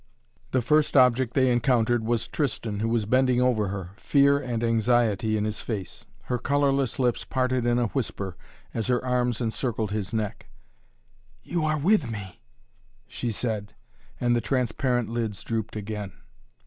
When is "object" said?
0.97-1.35